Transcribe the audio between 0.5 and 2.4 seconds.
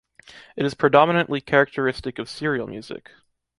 It is predominantly characteristic of